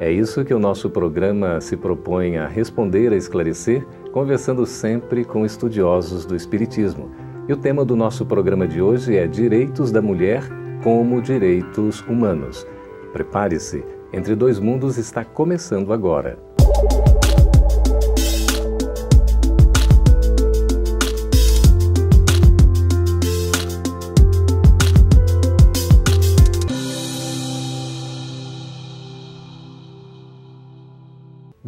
[0.00, 5.44] É isso que o nosso programa se propõe a responder, a esclarecer, conversando sempre com
[5.44, 7.10] estudiosos do Espiritismo.
[7.48, 10.44] E o tema do nosso programa de hoje é Direitos da Mulher
[10.84, 12.64] como Direitos Humanos.
[13.12, 16.47] Prepare-se, Entre Dois Mundos está começando agora.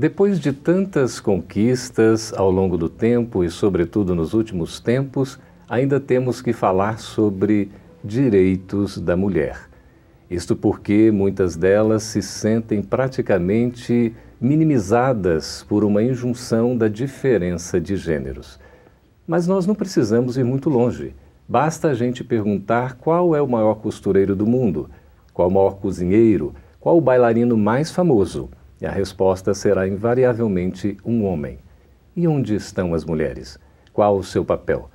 [0.01, 5.39] Depois de tantas conquistas ao longo do tempo e, sobretudo, nos últimos tempos,
[5.69, 7.71] ainda temos que falar sobre
[8.03, 9.69] direitos da mulher.
[10.31, 18.59] Isto porque muitas delas se sentem praticamente minimizadas por uma injunção da diferença de gêneros.
[19.27, 21.15] Mas nós não precisamos ir muito longe.
[21.47, 24.89] Basta a gente perguntar qual é o maior costureiro do mundo,
[25.35, 28.49] qual o maior cozinheiro, qual o bailarino mais famoso.
[28.81, 31.59] E a resposta será invariavelmente um homem.
[32.17, 33.59] E onde estão as mulheres?
[33.93, 34.89] Qual o seu papel?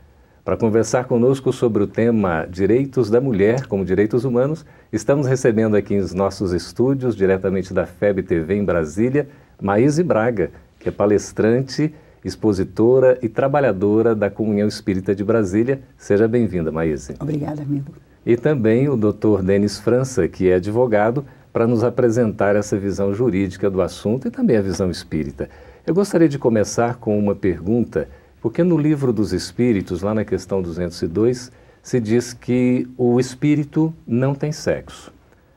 [0.44, 5.98] Para conversar conosco sobre o tema Direitos da Mulher como Direitos Humanos, estamos recebendo aqui
[5.98, 9.28] nos nossos estúdios, diretamente da FEB TV em Brasília,
[9.62, 15.82] Maíse Braga, que é palestrante, expositora e trabalhadora da Comunhão Espírita de Brasília.
[15.96, 17.14] Seja bem-vinda, Maíse.
[17.20, 17.92] Obrigada, amigo.
[18.26, 19.44] E também o Dr.
[19.44, 21.24] Denis França, que é advogado,
[21.56, 25.50] para nos apresentar essa visão jurídica do assunto e também a visão espírita.
[25.88, 28.10] Eu gostaria de começar com uma pergunta,
[28.42, 34.36] porque no livro dos Espíritos, lá na questão 202, se diz que o espírito não
[34.36, 35.14] tem sexo.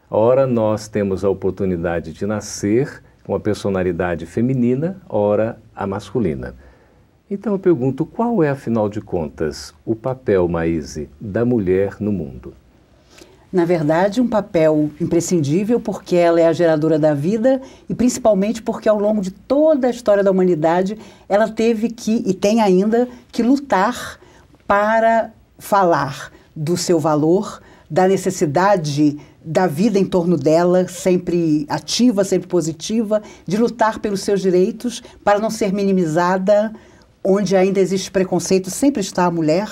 [0.09, 6.55] Ora, nós temos a oportunidade de nascer com a personalidade feminina, ora, a masculina.
[7.29, 12.55] Então eu pergunto, qual é, afinal de contas, o papel, Maíse, da mulher no mundo?
[13.51, 18.89] Na verdade, um papel imprescindível porque ela é a geradora da vida e principalmente porque
[18.89, 23.43] ao longo de toda a história da humanidade ela teve que e tem ainda que
[23.43, 24.21] lutar
[24.67, 32.47] para falar do seu valor, da necessidade da vida em torno dela, sempre ativa, sempre
[32.47, 36.71] positiva, de lutar pelos seus direitos para não ser minimizada,
[37.25, 39.71] onde ainda existe preconceito, sempre está a mulher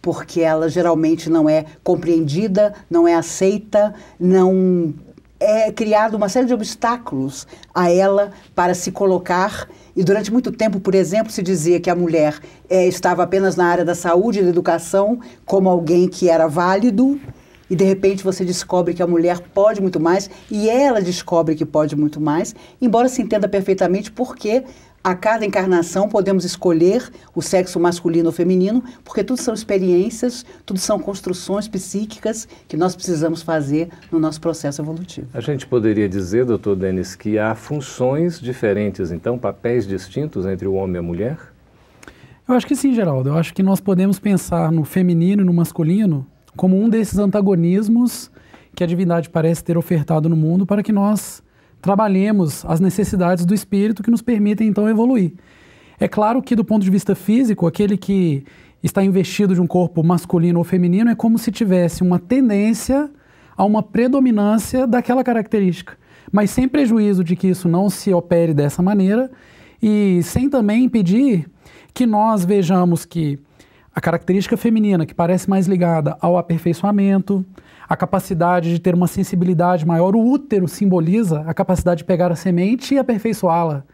[0.00, 4.94] porque ela geralmente não é compreendida, não é aceita, não
[5.40, 9.68] é criado uma série de obstáculos a ela para se colocar.
[9.94, 12.38] E durante muito tempo, por exemplo, se dizia que a mulher
[12.68, 17.20] é, estava apenas na área da saúde e da educação como alguém que era válido.
[17.70, 21.66] E de repente você descobre que a mulher pode muito mais e ela descobre que
[21.66, 24.64] pode muito mais, embora se entenda perfeitamente porque
[25.02, 30.78] a cada encarnação podemos escolher o sexo masculino ou feminino, porque tudo são experiências, tudo
[30.78, 35.28] são construções psíquicas que nós precisamos fazer no nosso processo evolutivo.
[35.32, 40.74] A gente poderia dizer, doutor Denis, que há funções diferentes, então, papéis distintos entre o
[40.74, 41.38] homem e a mulher?
[42.48, 43.28] Eu acho que sim, Geraldo.
[43.28, 46.26] Eu acho que nós podemos pensar no feminino e no masculino
[46.56, 48.30] como um desses antagonismos
[48.74, 51.42] que a divindade parece ter ofertado no mundo para que nós
[51.80, 55.32] trabalhemos as necessidades do espírito que nos permitem então evoluir.
[55.98, 58.44] É claro que do ponto de vista físico, aquele que
[58.82, 63.10] está investido de um corpo masculino ou feminino é como se tivesse uma tendência
[63.56, 65.96] a uma predominância daquela característica,
[66.30, 69.30] mas sem prejuízo de que isso não se opere dessa maneira
[69.82, 71.48] e sem também impedir
[71.92, 73.38] que nós vejamos que
[73.92, 77.44] a característica feminina, que parece mais ligada ao aperfeiçoamento,
[77.88, 80.14] a capacidade de ter uma sensibilidade maior.
[80.14, 83.84] O útero simboliza a capacidade de pegar a semente e aperfeiçoá-la,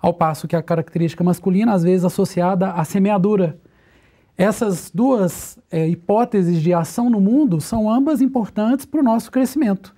[0.00, 3.58] ao passo que a característica masculina, às vezes associada à semeadura.
[4.38, 9.94] Essas duas é, hipóteses de ação no mundo são ambas importantes para o nosso crescimento.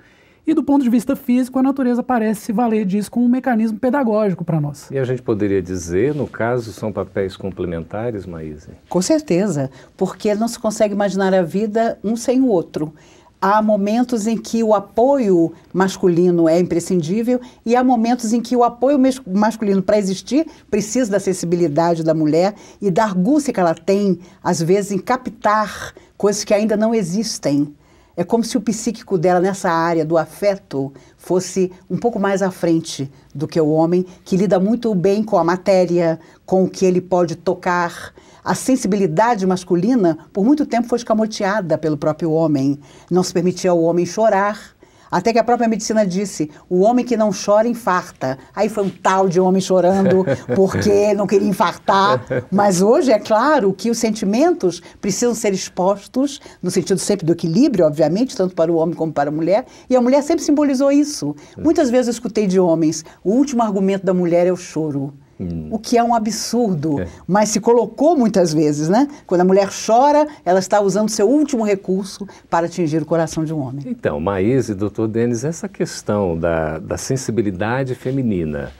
[0.46, 3.79] E do ponto de vista físico, a natureza parece se valer disso como um mecanismo
[3.79, 4.91] pedagógico para nós.
[4.91, 8.70] E a gente poderia dizer, no caso, são papéis complementares, Maíse?
[8.88, 12.94] Com certeza, porque não se consegue imaginar a vida um sem o outro
[13.40, 18.64] há momentos em que o apoio masculino é imprescindível e há momentos em que o
[18.64, 24.19] apoio masculino, para existir, precisa da sensibilidade da mulher e da argúcia que ela tem,
[24.43, 27.75] às vezes, em captar coisas que ainda não existem.
[28.17, 32.50] É como se o psíquico dela nessa área do afeto fosse um pouco mais à
[32.50, 36.84] frente do que o homem, que lida muito bem com a matéria, com o que
[36.84, 38.12] ele pode tocar.
[38.44, 42.79] A sensibilidade masculina, por muito tempo, foi escamoteada pelo próprio homem.
[43.11, 44.79] Não se permitia ao homem chorar
[45.11, 48.38] até que a própria medicina disse: o homem que não chora infarta.
[48.55, 50.25] Aí foi um tal de homem chorando
[50.55, 52.23] porque não queria infartar.
[52.50, 57.87] Mas hoje é claro que os sentimentos precisam ser expostos, no sentido sempre do equilíbrio,
[57.87, 59.67] obviamente, tanto para o homem como para a mulher.
[59.88, 61.34] E a mulher sempre simbolizou isso.
[61.56, 65.14] Muitas vezes eu escutei de homens: o último argumento da mulher é o choro.
[65.40, 65.69] Hum.
[65.70, 67.06] O que é um absurdo, é.
[67.26, 69.08] mas se colocou muitas vezes, né?
[69.26, 73.55] Quando a mulher chora, ela está usando seu último recurso para atingir o coração de
[73.55, 73.85] um homem.
[73.87, 78.73] Então, Maíse, doutor Denis, essa questão da, da sensibilidade feminina,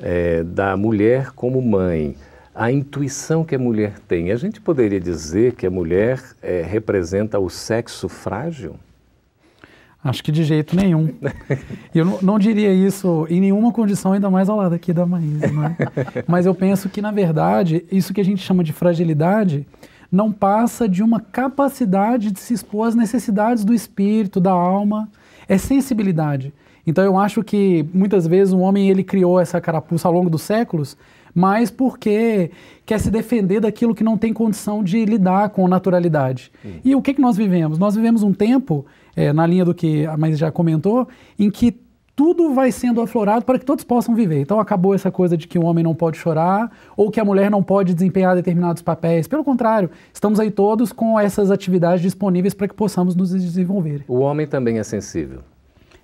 [0.00, 2.16] é, da mulher como mãe,
[2.54, 7.38] a intuição que a mulher tem, a gente poderia dizer que a mulher é, representa
[7.38, 8.76] o sexo frágil?
[10.08, 11.10] Acho que de jeito nenhum.
[11.94, 15.48] Eu não, não, diria isso em nenhuma condição, ainda mais ao lado aqui da Maísa.
[15.48, 15.76] Né?
[16.26, 19.66] Mas eu penso que, na verdade, isso que a gente chama de fragilidade
[20.10, 25.08] não passa de uma capacidade de se expor às necessidades do espírito, da alma.
[25.48, 26.52] É sensibilidade.
[26.86, 30.42] Então eu acho que muitas vezes o homem ele criou essa carapuça ao longo dos
[30.42, 30.96] séculos,
[31.34, 32.50] mas porque
[32.86, 36.50] quer se defender daquilo que não tem condição de lidar com naturalidade.
[36.64, 36.70] Hum.
[36.84, 37.78] E o que, que nós vivemos?
[37.78, 38.86] Nós vivemos um tempo
[39.16, 41.08] é, na linha do que a Maís já comentou,
[41.38, 41.80] em que
[42.14, 44.40] tudo vai sendo aflorado para que todos possam viver.
[44.40, 47.50] Então acabou essa coisa de que o homem não pode chorar ou que a mulher
[47.50, 49.28] não pode desempenhar determinados papéis.
[49.28, 54.02] Pelo contrário, estamos aí todos com essas atividades disponíveis para que possamos nos desenvolver.
[54.08, 55.40] O homem também é sensível.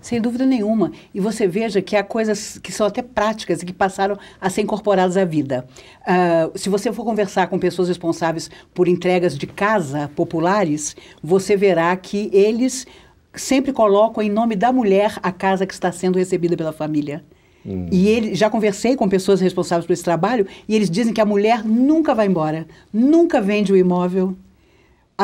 [0.02, 0.90] Sem dúvida nenhuma.
[1.14, 4.62] E você veja que há coisas que são até práticas e que passaram a ser
[4.62, 5.64] incorporadas à vida.
[6.02, 11.96] Uh, se você for conversar com pessoas responsáveis por entregas de casa populares, você verá
[11.96, 12.84] que eles
[13.32, 17.24] sempre colocam em nome da mulher a casa que está sendo recebida pela família.
[17.64, 17.86] Hum.
[17.92, 21.24] E ele, já conversei com pessoas responsáveis por esse trabalho e eles dizem que a
[21.24, 24.36] mulher nunca vai embora, nunca vende o imóvel.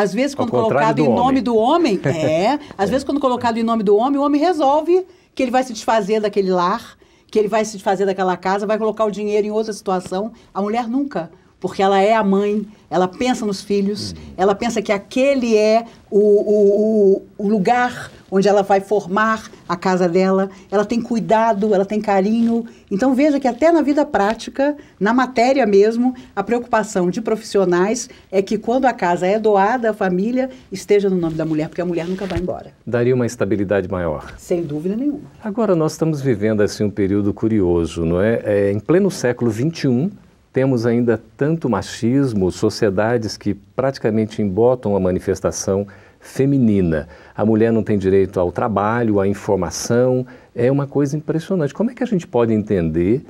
[0.03, 2.59] Às vezes, quando colocado em nome do homem, é.
[2.77, 2.93] Às é.
[2.93, 6.21] vezes, quando colocado em nome do homem, o homem resolve que ele vai se desfazer
[6.21, 6.97] daquele lar,
[7.31, 10.33] que ele vai se desfazer daquela casa, vai colocar o dinheiro em outra situação.
[10.53, 11.31] A mulher nunca
[11.61, 14.19] porque ela é a mãe, ela pensa nos filhos, uhum.
[14.37, 20.09] ela pensa que aquele é o, o, o, lugar onde ela vai formar a casa
[20.09, 22.65] dela, ela tem cuidado, ela tem carinho.
[22.91, 28.41] Então veja que até na vida prática, na matéria mesmo, a preocupação de profissionais é
[28.41, 31.87] que quando a casa é doada à família, esteja no nome da mulher, porque a
[31.87, 32.73] mulher nunca vai embora.
[32.87, 34.35] Daria uma estabilidade maior.
[34.39, 35.31] Sem dúvida nenhuma.
[35.43, 38.41] Agora nós estamos vivendo assim um período curioso, não é?
[38.45, 40.11] é em pleno século XXI,
[40.53, 45.87] temos ainda tanto machismo, sociedades que praticamente embotam a manifestação
[46.21, 47.09] feminina.
[47.35, 51.75] A mulher não tem direito ao trabalho, à informação, é uma coisa impressionante.
[51.75, 53.25] Como é que a gente pode entender,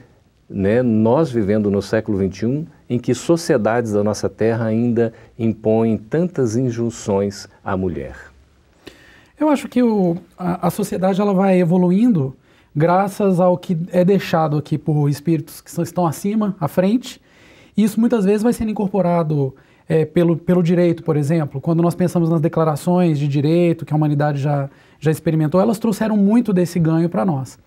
[0.48, 6.56] né, nós vivendo no século XXI, em que sociedades da nossa terra ainda impõem tantas
[6.56, 8.16] injunções à mulher?
[9.38, 12.34] Eu acho que o, a, a sociedade ela vai evoluindo
[12.74, 17.20] graças ao que é deixado aqui por espíritos que estão acima, à frente.
[17.76, 19.54] Isso muitas vezes vai sendo incorporado
[19.88, 21.60] é, pelo, pelo direito, por exemplo.
[21.60, 24.68] Quando nós pensamos nas declarações de direito que a humanidade já,
[25.00, 27.58] já experimentou, elas trouxeram muito desse ganho para nós.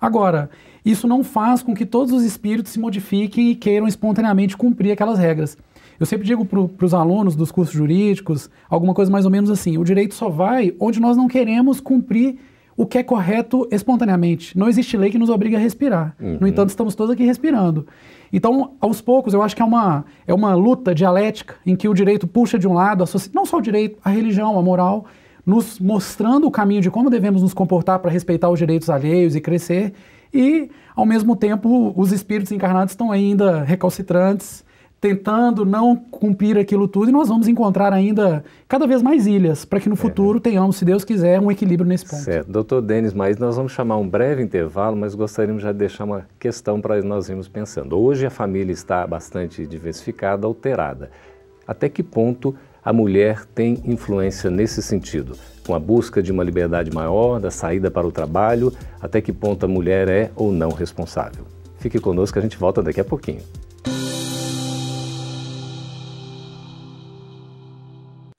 [0.00, 0.50] Agora,
[0.84, 5.18] isso não faz com que todos os espíritos se modifiquem e queiram espontaneamente cumprir aquelas
[5.18, 5.56] regras.
[5.98, 9.76] Eu sempre digo para os alunos dos cursos jurídicos alguma coisa mais ou menos assim:
[9.76, 12.38] o direito só vai onde nós não queremos cumprir
[12.80, 14.56] o que é correto espontaneamente.
[14.56, 16.16] Não existe lei que nos obrigue a respirar.
[16.18, 16.38] Uhum.
[16.40, 17.86] No entanto, estamos todos aqui respirando.
[18.32, 21.92] Então, aos poucos, eu acho que é uma, é uma luta dialética em que o
[21.92, 25.04] direito puxa de um lado, não só o direito, a religião, a moral,
[25.44, 29.42] nos mostrando o caminho de como devemos nos comportar para respeitar os direitos alheios e
[29.42, 29.92] crescer,
[30.32, 34.64] e, ao mesmo tempo, os espíritos encarnados estão ainda recalcitrantes,
[35.00, 39.80] tentando não cumprir aquilo tudo e nós vamos encontrar ainda cada vez mais ilhas para
[39.80, 39.98] que no é.
[39.98, 40.40] futuro é.
[40.40, 42.22] tenhamos, se Deus quiser, um equilíbrio nesse ponto.
[42.22, 42.50] Certo.
[42.50, 46.26] Doutor Denis, mas nós vamos chamar um breve intervalo, mas gostaríamos já de deixar uma
[46.38, 47.98] questão para nós irmos pensando.
[47.98, 51.10] Hoje a família está bastante diversificada, alterada.
[51.66, 52.54] Até que ponto
[52.84, 55.34] a mulher tem influência nesse sentido?
[55.66, 59.64] Com a busca de uma liberdade maior, da saída para o trabalho, até que ponto
[59.64, 61.44] a mulher é ou não responsável?
[61.78, 63.40] Fique conosco, a gente volta daqui a pouquinho.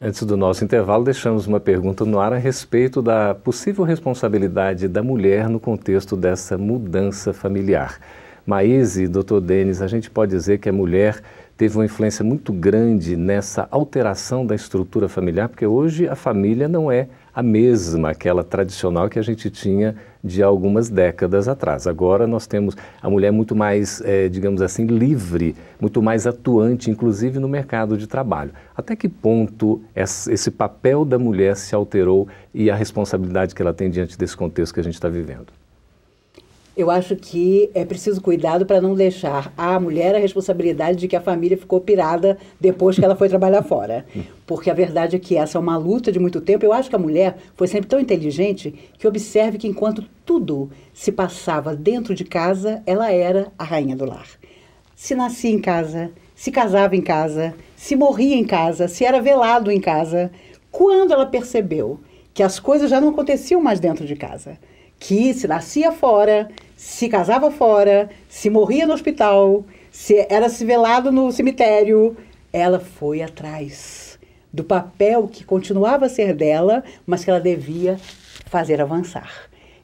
[0.04, 5.04] Antes do nosso intervalo, deixamos uma pergunta no ar a respeito da possível responsabilidade da
[5.04, 8.00] mulher no contexto dessa mudança familiar.
[8.44, 11.22] Maíse, doutor Denis, a gente pode dizer que a mulher
[11.56, 16.92] teve uma influência muito grande nessa alteração da estrutura familiar, porque hoje a família não
[16.92, 21.88] é a mesma, aquela tradicional que a gente tinha de algumas décadas atrás.
[21.88, 27.40] Agora nós temos a mulher muito mais, é, digamos assim, livre, muito mais atuante, inclusive
[27.40, 28.52] no mercado de trabalho.
[28.76, 33.90] Até que ponto esse papel da mulher se alterou e a responsabilidade que ela tem
[33.90, 35.61] diante desse contexto que a gente está vivendo?
[36.82, 41.16] Eu acho que é preciso cuidado para não deixar a mulher a responsabilidade de que
[41.16, 44.04] a família ficou pirada depois que ela foi trabalhar fora.
[44.48, 46.66] Porque a verdade é que essa é uma luta de muito tempo.
[46.66, 51.12] Eu acho que a mulher foi sempre tão inteligente que observe que enquanto tudo se
[51.12, 54.26] passava dentro de casa, ela era a rainha do lar.
[54.96, 59.70] Se nascia em casa, se casava em casa, se morria em casa, se era velado
[59.70, 60.32] em casa.
[60.72, 62.00] Quando ela percebeu
[62.34, 64.58] que as coisas já não aconteciam mais dentro de casa,
[65.02, 66.48] que se nascia fora,
[66.82, 72.18] se casava fora, se morria no hospital, se era se velado no cemitério,
[72.52, 74.18] ela foi atrás
[74.52, 77.98] do papel que continuava a ser dela, mas que ela devia
[78.48, 79.32] fazer avançar.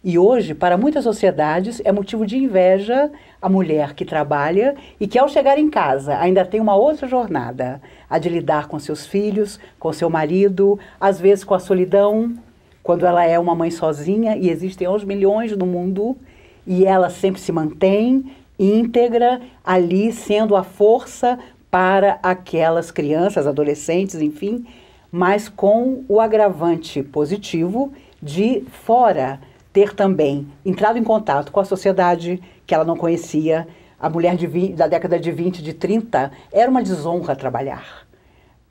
[0.03, 5.19] E hoje, para muitas sociedades, é motivo de inveja a mulher que trabalha e que,
[5.19, 9.59] ao chegar em casa, ainda tem uma outra jornada: a de lidar com seus filhos,
[9.77, 12.33] com seu marido, às vezes com a solidão,
[12.81, 16.17] quando ela é uma mãe sozinha e existem aos milhões no mundo
[16.67, 21.39] e ela sempre se mantém íntegra ali sendo a força
[21.71, 24.65] para aquelas crianças, adolescentes, enfim,
[25.11, 29.39] mas com o agravante positivo de fora
[29.71, 33.67] ter também entrado em contato com a sociedade que ela não conhecia.
[33.99, 38.05] A mulher de, da década de 20, de 30, era uma desonra trabalhar.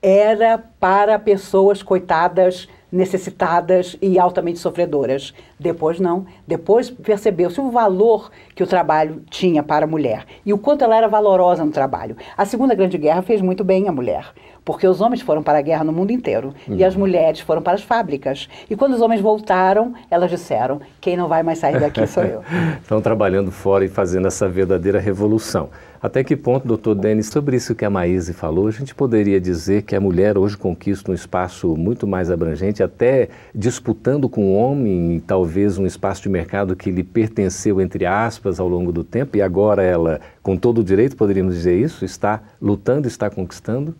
[0.01, 5.33] Era para pessoas coitadas necessitadas e altamente sofredoras.
[5.59, 6.25] Depois não.
[6.45, 10.97] Depois percebeu-se o valor que o trabalho tinha para a mulher e o quanto ela
[10.97, 12.15] era valorosa no trabalho.
[12.37, 14.33] A Segunda Grande Guerra fez muito bem a mulher,
[14.67, 16.75] porque os homens foram para a guerra no mundo inteiro uhum.
[16.75, 16.99] e as uhum.
[16.99, 18.49] mulheres foram para as fábricas.
[18.69, 22.43] E quando os homens voltaram, elas disseram: quem não vai mais sair daqui sou eu.
[22.83, 25.69] Estão trabalhando fora e fazendo essa verdadeira revolução.
[26.01, 29.83] Até que ponto, doutor Denis, sobre isso que a Maíse falou, a gente poderia dizer
[29.83, 35.23] que a mulher hoje conquista um espaço muito mais abrangente, até disputando com o homem,
[35.25, 39.41] talvez um espaço de mercado que lhe pertenceu, entre aspas, ao longo do tempo, e
[39.41, 43.95] agora ela, com todo o direito, poderíamos dizer isso, está lutando, está conquistando?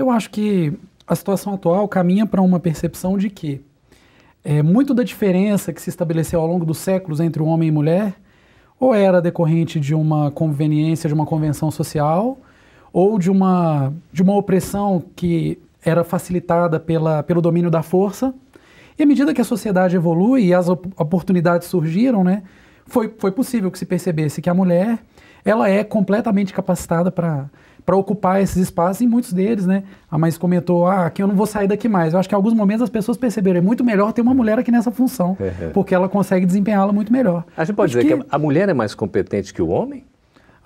[0.00, 0.72] Eu acho que
[1.06, 3.60] a situação atual caminha para uma percepção de que
[4.42, 7.70] é, muito da diferença que se estabeleceu ao longo dos séculos entre o homem e
[7.70, 8.14] mulher
[8.78, 12.38] ou era decorrente de uma conveniência, de uma convenção social,
[12.94, 18.32] ou de uma, de uma opressão que era facilitada pela, pelo domínio da força.
[18.98, 22.42] E à medida que a sociedade evolui e as op oportunidades surgiram, né,
[22.86, 24.98] foi, foi possível que se percebesse que a mulher
[25.44, 27.50] ela é completamente capacitada para
[27.84, 29.82] para ocupar esses espaços, e muitos deles, né?
[30.10, 32.12] A mais comentou, ah, aqui eu não vou sair daqui mais.
[32.12, 34.58] Eu acho que em alguns momentos as pessoas perceberam, é muito melhor ter uma mulher
[34.58, 35.70] aqui nessa função, é, é.
[35.72, 37.44] porque ela consegue desempenhá-la muito melhor.
[37.56, 38.24] A gente pode acho dizer que...
[38.24, 40.04] que a mulher é mais competente que o homem?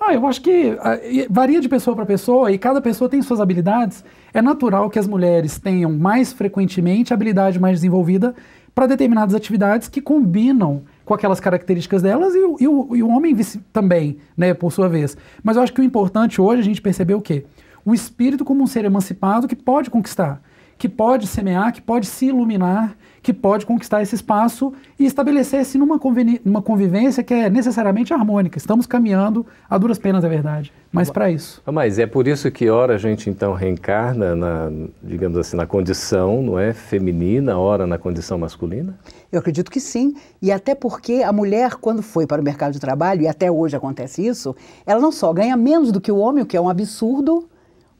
[0.00, 0.99] Ah, eu acho que ah,
[1.30, 4.04] varia de pessoa para pessoa e cada pessoa tem suas habilidades.
[4.33, 8.35] É natural que as mulheres tenham mais frequentemente habilidade mais desenvolvida
[8.75, 13.08] para determinadas atividades que combinam com aquelas características delas e o, e o, e o
[13.08, 13.37] homem
[13.73, 15.16] também, né, por sua vez.
[15.42, 17.44] Mas eu acho que o importante hoje é a gente perceber o quê?
[17.84, 20.40] O espírito como um ser emancipado que pode conquistar,
[20.78, 25.99] que pode semear, que pode se iluminar, que pode conquistar esse espaço e estabelecer-se numa,
[26.44, 28.58] numa convivência que é necessariamente harmônica.
[28.58, 31.62] Estamos caminhando a duras penas, é verdade, mas para isso.
[31.64, 34.70] Mas é por isso que ora a gente então reencarna na,
[35.02, 38.94] digamos assim, na condição, não é, feminina, ora na condição masculina?
[39.35, 40.14] Eu acredito que sim.
[40.41, 43.75] E até porque a mulher, quando foi para o mercado de trabalho, e até hoje
[43.75, 44.55] acontece isso,
[44.87, 47.49] ela não só ganha menos do que o homem, o que é um absurdo,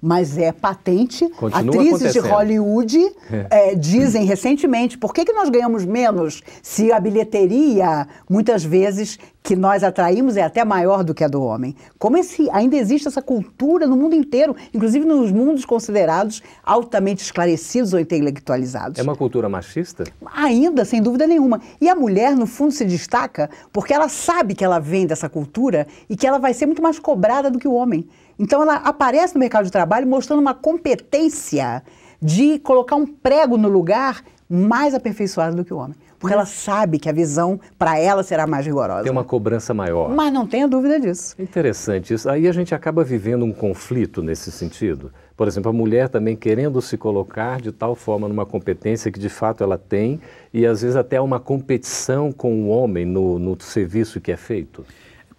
[0.05, 1.27] mas é patente.
[1.31, 2.99] Continua Atrizes de Hollywood
[3.33, 3.71] é.
[3.71, 9.57] É, dizem recentemente por que, que nós ganhamos menos se a bilheteria, muitas vezes, que
[9.57, 11.75] nós atraímos é até maior do que a do homem.
[11.99, 17.95] Como esse, ainda existe essa cultura no mundo inteiro, inclusive nos mundos considerados altamente esclarecidos
[17.95, 18.99] ou intelectualizados.
[18.99, 20.05] É uma cultura machista?
[20.35, 21.61] Ainda, sem dúvida nenhuma.
[21.81, 25.87] E a mulher, no fundo, se destaca porque ela sabe que ela vem dessa cultura
[26.09, 28.07] e que ela vai ser muito mais cobrada do que o homem.
[28.39, 31.83] Então ela aparece no mercado de trabalho mostrando uma competência
[32.21, 35.97] de colocar um prego no lugar mais aperfeiçoado do que o homem.
[36.19, 39.03] Porque ela sabe que a visão para ela será mais rigorosa.
[39.03, 40.09] Tem uma cobrança maior.
[40.09, 41.35] Mas não tenha dúvida disso.
[41.39, 42.31] Interessante isso.
[42.31, 45.13] Aí a gente acaba vivendo um conflito nesse sentido.
[45.37, 49.29] Por exemplo, a mulher também querendo se colocar de tal forma numa competência que de
[49.29, 50.19] fato ela tem
[50.53, 54.83] e às vezes até uma competição com o homem no, no serviço que é feito.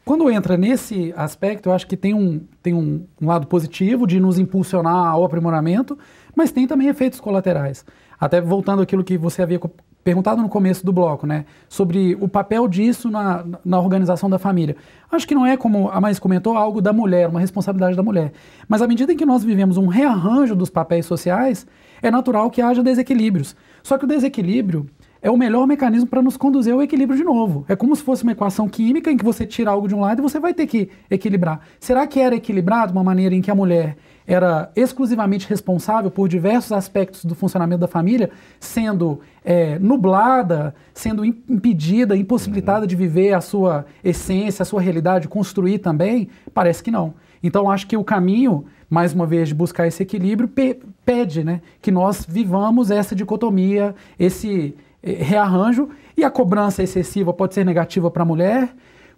[0.05, 4.19] Quando entra nesse aspecto, eu acho que tem um, tem um, um lado positivo de
[4.19, 5.97] nos impulsionar ao aprimoramento,
[6.35, 7.83] mas tem também efeitos colaterais.
[8.19, 9.59] até voltando àquilo que você havia
[10.03, 14.75] perguntado no começo do bloco, né, sobre o papel disso na, na organização da família.
[15.11, 18.31] Acho que não é, como a mais comentou, algo da mulher, uma responsabilidade da mulher.
[18.67, 21.65] Mas à medida em que nós vivemos um rearranjo dos papéis sociais,
[21.99, 23.55] é natural que haja desequilíbrios.
[23.81, 24.85] Só que o desequilíbrio
[25.25, 27.65] é o melhor mecanismo para nos conduzir ao equilíbrio de novo.
[27.67, 30.19] É como se fosse uma equação química em que você tira algo de um lado
[30.19, 31.61] e você vai ter que equilibrar.
[31.79, 36.71] Será que era equilibrado uma maneira em que a mulher era exclusivamente responsável por diversos
[36.71, 38.29] aspectos do funcionamento da família,
[38.59, 42.87] sendo é, nublada, sendo impedida, impossibilitada uhum.
[42.87, 46.29] de viver a sua essência, a sua realidade, construir também?
[46.53, 47.15] Parece que não.
[47.41, 51.61] Então, acho que o caminho, mais uma vez, de buscar esse equilíbrio, pe pede né,
[51.81, 54.75] que nós vivamos essa dicotomia, esse
[55.13, 58.69] rearranjo, e a cobrança excessiva pode ser negativa para a mulher,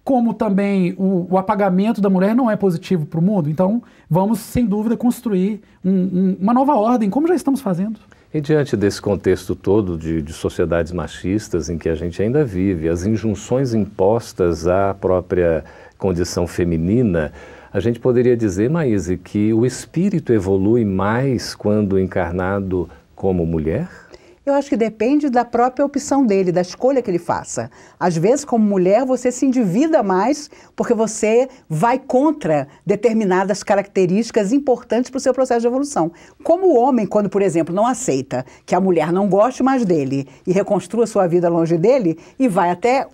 [0.03, 3.49] como também o, o, apagamento da mulher não é positivo para o mundo.
[3.49, 7.99] Então, vamos, sem dúvida, construir um, um, uma nova ordem, como já estamos fazendo.
[8.33, 12.87] E diante desse contexto todo de, de, sociedades machistas em que a gente ainda vive,
[12.87, 15.65] as injunções impostas à própria
[15.97, 17.33] condição feminina,
[17.73, 23.89] a gente poderia dizer, Maíse, que o espírito evolui mais quando encarnado como mulher?
[24.47, 27.69] Eu acho que depende da própria opção dele, da escolha que ele faça.
[27.99, 35.11] Às vezes, como mulher, você se endivida mais porque você vai contra determinadas características importantes
[35.11, 36.13] para o seu processo de evolução.
[36.45, 40.25] Como o homem, quando, por exemplo, não aceita que a mulher não goste mais dele
[40.47, 43.05] e reconstrua sua vida longe dele e vai até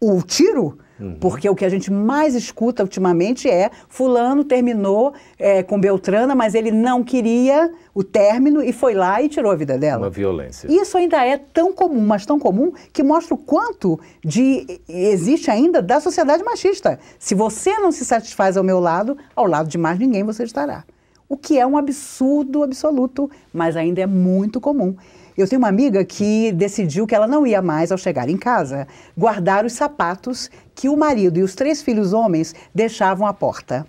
[0.00, 1.16] o tiro, Uhum.
[1.20, 6.54] Porque o que a gente mais escuta ultimamente é fulano terminou é, com Beltrana, mas
[6.54, 10.04] ele não queria o término e foi lá e tirou a vida dela.
[10.04, 10.66] Uma violência.
[10.70, 15.82] Isso ainda é tão comum, mas tão comum, que mostra o quanto de existe ainda
[15.82, 16.98] da sociedade machista.
[17.18, 20.84] Se você não se satisfaz ao meu lado, ao lado de mais ninguém você estará.
[21.28, 24.94] O que é um absurdo absoluto, mas ainda é muito comum.
[25.36, 28.88] Eu tenho uma amiga que decidiu que ela não ia mais, ao chegar em casa,
[29.16, 33.86] guardar os sapatos que o marido e os três filhos homens deixavam à porta.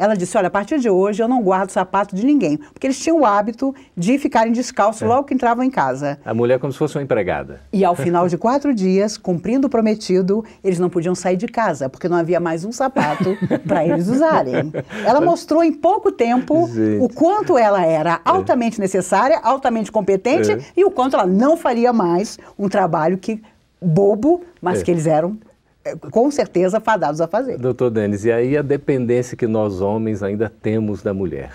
[0.00, 2.56] Ela disse: Olha, a partir de hoje eu não guardo sapato de ninguém.
[2.56, 5.06] Porque eles tinham o hábito de ficarem descalços é.
[5.06, 6.18] logo que entravam em casa.
[6.24, 7.60] A mulher como se fosse uma empregada.
[7.70, 11.90] E ao final de quatro dias, cumprindo o prometido, eles não podiam sair de casa,
[11.90, 13.36] porque não havia mais um sapato
[13.68, 14.72] para eles usarem.
[15.04, 17.04] Ela mostrou em pouco tempo Gente.
[17.04, 18.20] o quanto ela era é.
[18.24, 18.80] altamente é.
[18.80, 20.58] necessária, altamente competente é.
[20.74, 23.42] e o quanto ela não faria mais um trabalho que
[23.82, 24.82] bobo, mas é.
[24.82, 25.49] que eles eram é,
[26.10, 27.58] com certeza fadados a fazer.
[27.58, 31.52] Doutor Denis, e aí a dependência que nós homens ainda temos da mulher?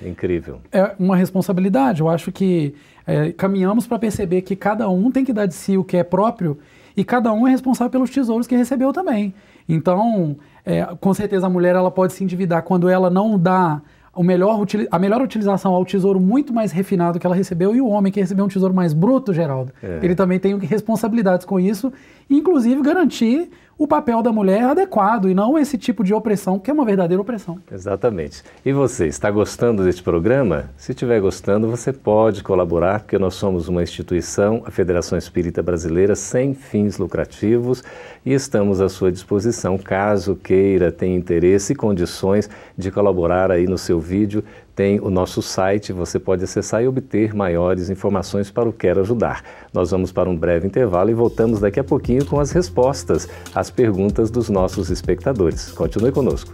[0.00, 0.60] Incrível.
[0.70, 2.00] É uma responsabilidade.
[2.00, 2.74] Eu acho que
[3.06, 6.04] é, caminhamos para perceber que cada um tem que dar de si o que é
[6.04, 6.58] próprio
[6.96, 9.34] e cada um é responsável pelos tesouros que recebeu também.
[9.68, 13.80] Então, é, com certeza a mulher ela pode se endividar quando ela não dá
[14.18, 17.86] o melhor, a melhor utilização ao tesouro muito mais refinado que ela recebeu e o
[17.86, 20.00] homem que recebeu um tesouro mais bruto, Geraldo, é.
[20.02, 21.92] ele também tem responsabilidades com isso,
[22.28, 26.74] inclusive garantir o papel da mulher adequado e não esse tipo de opressão, que é
[26.74, 27.60] uma verdadeira opressão.
[27.70, 28.42] Exatamente.
[28.66, 30.70] E você, está gostando deste programa?
[30.76, 36.16] Se estiver gostando, você pode colaborar, porque nós somos uma instituição, a Federação Espírita Brasileira,
[36.16, 37.84] sem fins lucrativos
[38.26, 43.78] e estamos à sua disposição caso queira, tenha interesse e condições de colaborar aí no
[43.78, 44.42] seu vídeo
[44.78, 49.42] tem o nosso site, você pode acessar e obter maiores informações para o Quero Ajudar.
[49.74, 53.72] Nós vamos para um breve intervalo e voltamos daqui a pouquinho com as respostas às
[53.72, 55.72] perguntas dos nossos espectadores.
[55.72, 56.52] Continue conosco.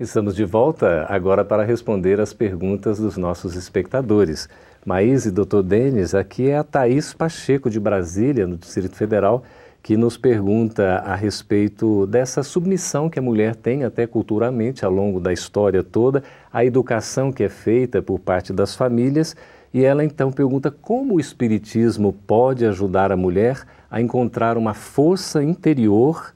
[0.00, 4.48] Estamos de volta agora para responder as perguntas dos nossos espectadores.
[4.84, 5.62] Maís e Dr.
[5.62, 9.44] Denis, aqui é a Thaís Pacheco de Brasília, no Distrito Federal
[9.82, 15.18] que nos pergunta a respeito dessa submissão que a mulher tem até culturalmente ao longo
[15.18, 19.34] da história toda, a educação que é feita por parte das famílias,
[19.72, 25.42] e ela então pergunta como o Espiritismo pode ajudar a mulher a encontrar uma força
[25.42, 26.34] interior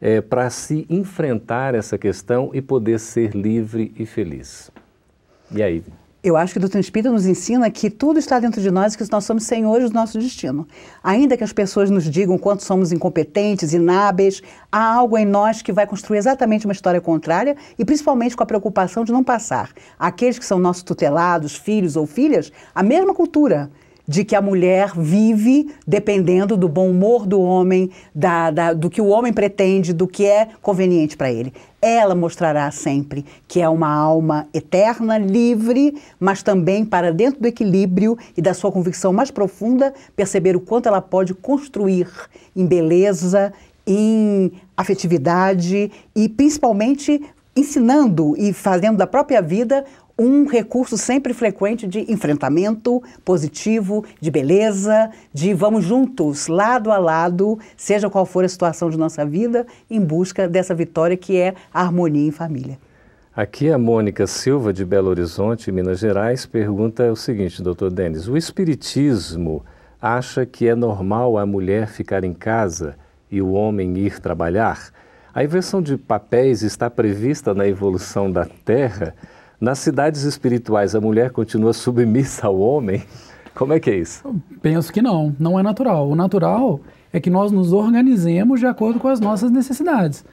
[0.00, 4.70] é, para se enfrentar essa questão e poder ser livre e feliz.
[5.50, 5.84] E aí?
[6.24, 8.98] Eu acho que o doutrina espírita nos ensina que tudo está dentro de nós e
[8.98, 10.68] que nós somos senhores do nosso destino.
[11.02, 15.72] Ainda que as pessoas nos digam quanto somos incompetentes, inábeis, há algo em nós que
[15.72, 19.70] vai construir exatamente uma história contrária e principalmente com a preocupação de não passar.
[19.98, 23.68] Aqueles que são nossos tutelados, filhos ou filhas, a mesma cultura
[24.06, 29.00] de que a mulher vive dependendo do bom humor do homem, da, da, do que
[29.00, 31.52] o homem pretende, do que é conveniente para ele.
[31.80, 38.16] Ela mostrará sempre que é uma alma eterna, livre, mas também para dentro do equilíbrio
[38.36, 42.08] e da sua convicção mais profunda, perceber o quanto ela pode construir
[42.54, 43.52] em beleza,
[43.86, 47.20] em afetividade e principalmente
[47.54, 49.84] ensinando e fazendo da própria vida
[50.22, 57.58] um recurso sempre frequente de enfrentamento positivo, de beleza, de vamos juntos, lado a lado,
[57.76, 61.82] seja qual for a situação de nossa vida, em busca dessa vitória que é a
[61.82, 62.78] harmonia em família.
[63.34, 68.36] Aqui a Mônica Silva, de Belo Horizonte, Minas Gerais, pergunta o seguinte, doutor Denis: o
[68.36, 69.64] Espiritismo
[70.00, 72.94] acha que é normal a mulher ficar em casa
[73.30, 74.90] e o homem ir trabalhar?
[75.34, 79.14] A inversão de papéis está prevista na evolução da Terra?
[79.62, 83.04] Nas cidades espirituais, a mulher continua submissa ao homem?
[83.54, 84.34] Como é que é isso?
[84.60, 86.10] Penso que não, não é natural.
[86.10, 86.80] O natural
[87.12, 90.24] é que nós nos organizemos de acordo com as nossas necessidades.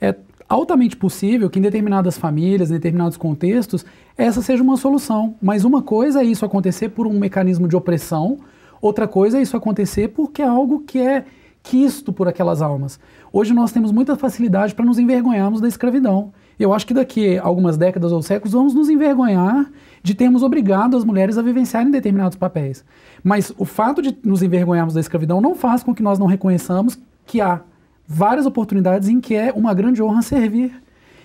[0.00, 0.14] É
[0.48, 3.84] altamente possível que em determinadas famílias, em determinados contextos,
[4.16, 5.34] essa seja uma solução.
[5.42, 8.38] Mas uma coisa é isso acontecer por um mecanismo de opressão,
[8.80, 11.24] outra coisa é isso acontecer porque é algo que é
[11.60, 13.00] quisto por aquelas almas.
[13.32, 16.32] Hoje nós temos muita facilidade para nos envergonharmos da escravidão.
[16.58, 19.70] Eu acho que daqui a algumas décadas ou séculos vamos nos envergonhar
[20.02, 22.84] de termos obrigado as mulheres a vivenciarem determinados papéis.
[23.22, 26.98] Mas o fato de nos envergonharmos da escravidão não faz com que nós não reconheçamos
[27.26, 27.60] que há
[28.08, 30.72] várias oportunidades em que é uma grande honra servir.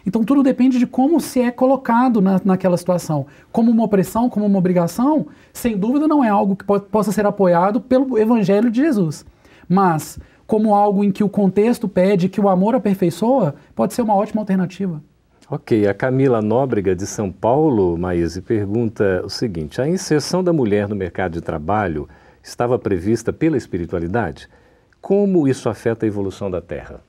[0.05, 3.25] Então tudo depende de como se é colocado na, naquela situação.
[3.51, 7.25] Como uma opressão, como uma obrigação, sem dúvida não é algo que po possa ser
[7.25, 9.25] apoiado pelo Evangelho de Jesus.
[9.69, 14.15] Mas como algo em que o contexto pede que o amor aperfeiçoa, pode ser uma
[14.15, 15.01] ótima alternativa.
[15.53, 20.87] Ok, a Camila Nóbrega de São Paulo, Maíse, pergunta o seguinte: a inserção da mulher
[20.87, 22.07] no mercado de trabalho
[22.41, 24.47] estava prevista pela espiritualidade?
[25.01, 27.03] Como isso afeta a evolução da Terra?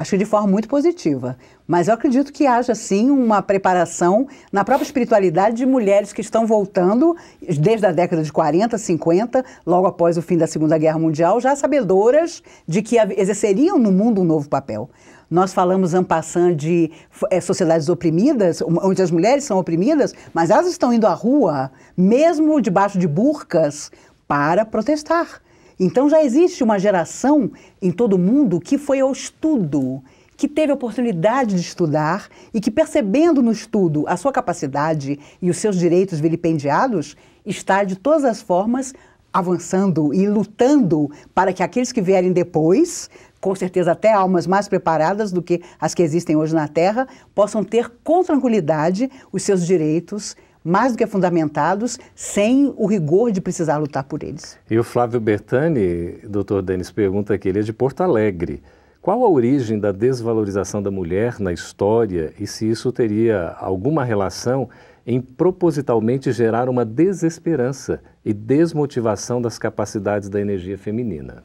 [0.00, 1.36] Acho que de forma muito positiva.
[1.68, 6.46] Mas eu acredito que haja, sim, uma preparação na própria espiritualidade de mulheres que estão
[6.46, 11.38] voltando desde a década de 40, 50, logo após o fim da Segunda Guerra Mundial,
[11.38, 14.88] já sabedoras de que exerceriam no mundo um novo papel.
[15.30, 16.90] Nós falamos en passant de
[17.30, 22.58] é, sociedades oprimidas, onde as mulheres são oprimidas, mas elas estão indo à rua, mesmo
[22.62, 23.92] debaixo de burcas,
[24.26, 25.42] para protestar.
[25.82, 30.04] Então já existe uma geração em todo o mundo que foi ao estudo,
[30.36, 35.48] que teve a oportunidade de estudar e que, percebendo no estudo a sua capacidade e
[35.48, 37.16] os seus direitos vilipendiados,
[37.46, 38.92] está de todas as formas
[39.32, 43.08] avançando e lutando para que aqueles que vierem depois,
[43.40, 47.64] com certeza até almas mais preparadas do que as que existem hoje na Terra, possam
[47.64, 53.78] ter com tranquilidade os seus direitos mais do que fundamentados, sem o rigor de precisar
[53.78, 54.58] lutar por eles.
[54.70, 58.62] E o Flávio Bertani, doutor Denis, pergunta aqui, ele é de Porto Alegre.
[59.00, 64.68] Qual a origem da desvalorização da mulher na história e se isso teria alguma relação
[65.06, 71.42] em propositalmente gerar uma desesperança e desmotivação das capacidades da energia feminina?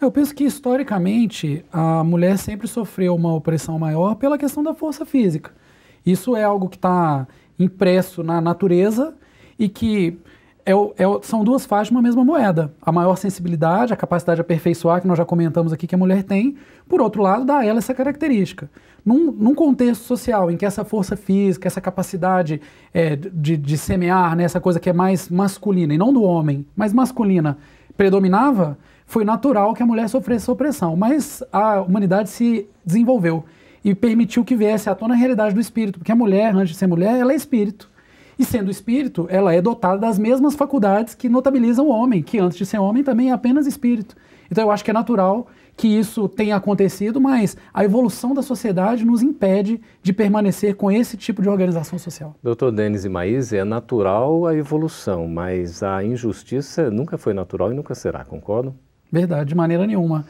[0.00, 5.04] Eu penso que historicamente a mulher sempre sofreu uma opressão maior pela questão da força
[5.04, 5.50] física.
[6.06, 7.26] Isso é algo que está
[7.62, 9.14] impresso na natureza
[9.58, 10.18] e que
[10.64, 12.72] é, é, são duas faces de uma mesma moeda.
[12.80, 16.22] A maior sensibilidade, a capacidade de aperfeiçoar, que nós já comentamos aqui que a mulher
[16.22, 16.56] tem,
[16.88, 18.70] por outro lado, dá a ela essa característica.
[19.04, 22.60] Num, num contexto social em que essa força física, essa capacidade
[22.92, 26.66] é, de, de semear, né, essa coisa que é mais masculina, e não do homem,
[26.76, 27.56] mas masculina,
[27.96, 30.96] predominava, foi natural que a mulher sofresse opressão.
[30.96, 33.44] Mas a humanidade se desenvolveu
[33.84, 36.76] e permitiu que viesse à tona a realidade do espírito, porque a mulher, antes de
[36.76, 37.88] ser mulher, ela é espírito.
[38.38, 42.56] E sendo espírito, ela é dotada das mesmas faculdades que notabilizam o homem, que antes
[42.56, 44.16] de ser homem também é apenas espírito.
[44.50, 49.04] Então eu acho que é natural que isso tenha acontecido, mas a evolução da sociedade
[49.04, 52.34] nos impede de permanecer com esse tipo de organização social.
[52.42, 57.74] Doutor Denis e Maíse, é natural a evolução, mas a injustiça nunca foi natural e
[57.74, 58.74] nunca será, concordo?
[59.10, 60.24] Verdade, de maneira nenhuma.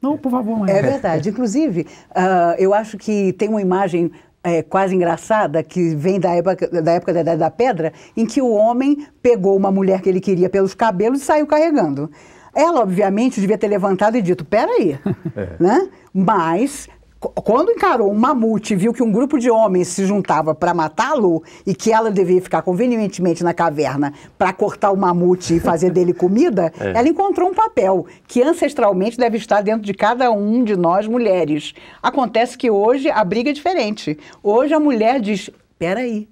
[0.00, 0.70] Não, por favor, mãe.
[0.70, 1.28] É verdade.
[1.28, 4.10] Inclusive, uh, eu acho que tem uma imagem
[4.42, 8.40] é, quase engraçada, que vem da época, da época da Idade da Pedra, em que
[8.40, 12.10] o homem pegou uma mulher que ele queria pelos cabelos e saiu carregando.
[12.54, 14.98] Ela, obviamente, devia ter levantado e dito, peraí,
[15.36, 15.56] é.
[15.60, 15.88] né?
[16.12, 16.88] Mas
[17.20, 21.42] quando encarou um mamute e viu que um grupo de homens se juntava para matá-lo
[21.66, 26.14] e que ela devia ficar convenientemente na caverna para cortar o mamute e fazer dele
[26.14, 26.92] comida, é.
[26.96, 31.74] ela encontrou um papel que ancestralmente deve estar dentro de cada um de nós mulheres.
[32.02, 34.18] Acontece que hoje a briga é diferente.
[34.42, 36.26] Hoje a mulher diz: peraí,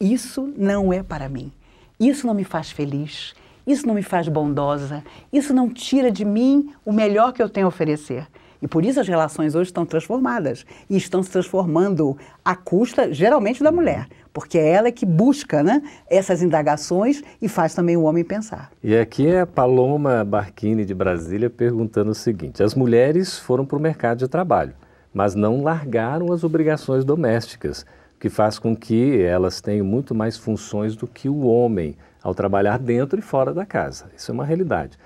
[0.00, 1.52] isso não é para mim.
[1.98, 3.34] Isso não me faz feliz.
[3.64, 5.04] Isso não me faz bondosa.
[5.32, 8.26] Isso não tira de mim o melhor que eu tenho a oferecer.
[8.60, 13.62] E por isso as relações hoje estão transformadas e estão se transformando à custa, geralmente,
[13.62, 18.24] da mulher, porque é ela que busca né, essas indagações e faz também o homem
[18.24, 18.70] pensar.
[18.82, 23.78] E aqui é a Paloma Barquini de Brasília perguntando o seguinte: as mulheres foram para
[23.78, 24.74] o mercado de trabalho,
[25.14, 27.86] mas não largaram as obrigações domésticas.
[28.20, 32.76] que faz com que elas tenham muito mais funções do que o homem ao trabalhar
[32.76, 34.06] dentro e fora da casa.
[34.16, 34.98] Isso é uma realidade.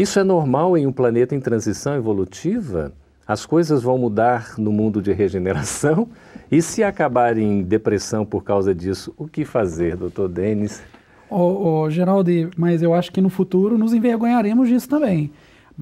[0.00, 2.90] Isso é normal em um planeta em transição evolutiva?
[3.26, 6.08] As coisas vão mudar no mundo de regeneração?
[6.50, 10.82] E se acabar em depressão por causa disso, o que fazer, doutor Denis?
[11.28, 15.30] Ô, ô, Geraldo, mas eu acho que no futuro nos envergonharemos disso também.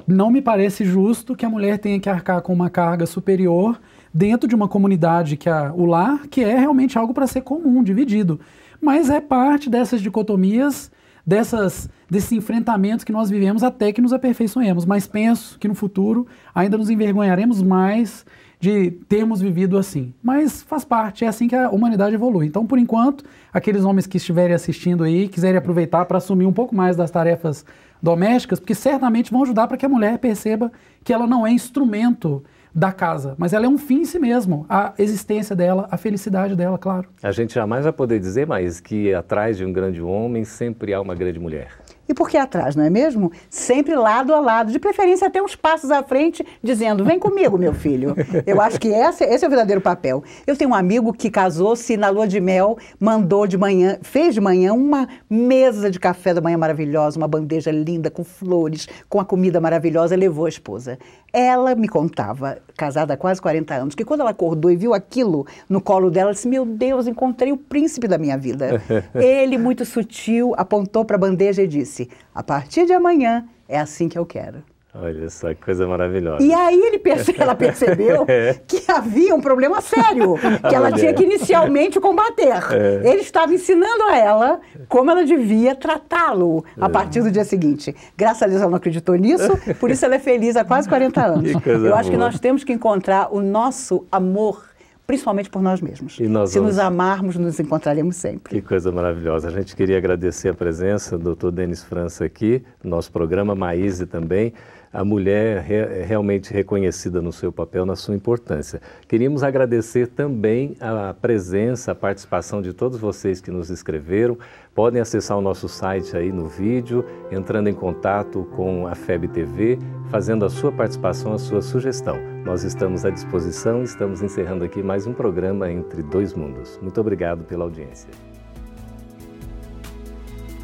[0.04, 3.80] Não me parece justo que a mulher tenha que arcar com uma carga superior
[4.12, 7.84] dentro de uma comunidade que é o lar, que é realmente algo para ser comum,
[7.84, 8.40] dividido.
[8.80, 10.90] Mas é parte dessas dicotomias,
[11.28, 14.86] dessas, desses enfrentamentos que nós vivemos até que nos aperfeiçoemos.
[14.86, 18.24] Mas penso que no futuro ainda nos envergonharemos mais
[18.58, 20.14] de termos vivido assim.
[20.22, 22.46] Mas faz parte, é assim que a humanidade evolui.
[22.46, 26.74] Então, por enquanto, aqueles homens que estiverem assistindo aí, quiserem aproveitar para assumir um pouco
[26.74, 27.62] mais das tarefas
[28.02, 30.72] domésticas, porque certamente vão ajudar para que a mulher perceba
[31.04, 32.42] que ela não é instrumento
[32.74, 36.54] da casa, mas ela é um fim em si mesmo, a existência dela, a felicidade
[36.54, 37.08] dela, claro.
[37.22, 41.00] A gente jamais vai poder dizer mais que atrás de um grande homem sempre há
[41.00, 41.68] uma grande mulher.
[42.08, 43.30] E por que atrás, não é mesmo?
[43.50, 47.74] Sempre lado a lado, de preferência até uns passos à frente, dizendo: vem comigo, meu
[47.74, 48.14] filho.
[48.46, 50.24] Eu acho que esse, esse é o verdadeiro papel.
[50.46, 54.40] Eu tenho um amigo que casou-se na lua de mel, mandou de manhã, fez de
[54.40, 59.24] manhã uma mesa de café da manhã maravilhosa, uma bandeja linda, com flores, com a
[59.24, 60.98] comida maravilhosa, levou a esposa.
[61.30, 65.46] Ela me contava, casada há quase 40 anos, que quando ela acordou e viu aquilo
[65.68, 68.82] no colo dela, ela disse: Meu Deus, encontrei o príncipe da minha vida.
[69.14, 71.97] Ele, muito sutil, apontou para a bandeja e disse:
[72.34, 74.62] A partir de amanhã é assim que eu quero.
[74.94, 76.42] Olha só que coisa maravilhosa.
[76.42, 78.54] E aí ele perce ela percebeu é.
[78.66, 80.34] que havia um problema sério,
[80.68, 82.72] que ela tinha que inicialmente combater.
[82.72, 83.08] É.
[83.08, 86.88] Ele estava ensinando a ela como ela devia tratá-lo a é.
[86.88, 87.94] partir do dia seguinte.
[88.16, 91.20] Graças a Deus ela não acreditou nisso, por isso ela é feliz há quase 40
[91.24, 91.52] anos.
[91.64, 91.94] Eu boa.
[91.94, 94.67] acho que nós temos que encontrar o nosso amor
[95.08, 96.16] principalmente por nós mesmos.
[96.16, 96.54] Se vamos...
[96.54, 98.54] nos amarmos, nos encontraremos sempre.
[98.54, 99.48] Que coisa maravilhosa.
[99.48, 101.50] A gente queria agradecer a presença do Dr.
[101.50, 104.52] Denis França aqui, no nosso programa, Maíse também
[104.92, 108.80] a mulher re, realmente reconhecida no seu papel, na sua importância.
[109.06, 114.38] Queríamos agradecer também a presença, a participação de todos vocês que nos escreveram.
[114.74, 119.78] Podem acessar o nosso site aí no vídeo, entrando em contato com a FEB TV,
[120.10, 122.16] fazendo a sua participação, a sua sugestão.
[122.44, 126.78] Nós estamos à disposição, estamos encerrando aqui mais um programa Entre Dois Mundos.
[126.80, 128.27] Muito obrigado pela audiência.